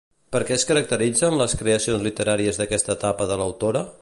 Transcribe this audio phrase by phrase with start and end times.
[0.35, 3.91] Per què es caracteritzen les creacions literàries d'aquesta etapa de l'autora?